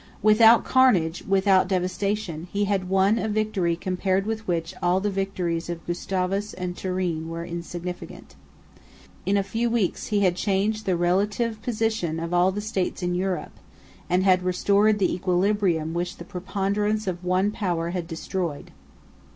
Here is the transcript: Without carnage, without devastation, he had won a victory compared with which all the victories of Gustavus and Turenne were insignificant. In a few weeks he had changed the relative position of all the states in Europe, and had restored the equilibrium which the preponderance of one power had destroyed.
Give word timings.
Without 0.23 0.63
carnage, 0.65 1.21
without 1.27 1.67
devastation, 1.67 2.47
he 2.51 2.65
had 2.65 2.89
won 2.89 3.19
a 3.19 3.27
victory 3.27 3.75
compared 3.75 4.25
with 4.25 4.47
which 4.47 4.73
all 4.81 4.99
the 4.99 5.11
victories 5.11 5.69
of 5.69 5.85
Gustavus 5.85 6.55
and 6.55 6.75
Turenne 6.75 7.27
were 7.29 7.45
insignificant. 7.45 8.33
In 9.27 9.37
a 9.37 9.43
few 9.43 9.69
weeks 9.69 10.07
he 10.07 10.21
had 10.21 10.35
changed 10.35 10.87
the 10.87 10.97
relative 10.97 11.61
position 11.61 12.19
of 12.19 12.33
all 12.33 12.51
the 12.51 12.61
states 12.61 13.03
in 13.03 13.13
Europe, 13.13 13.59
and 14.09 14.23
had 14.23 14.41
restored 14.41 14.97
the 14.97 15.13
equilibrium 15.13 15.93
which 15.93 16.17
the 16.17 16.25
preponderance 16.25 17.05
of 17.05 17.23
one 17.23 17.51
power 17.51 17.91
had 17.91 18.07
destroyed. 18.07 18.71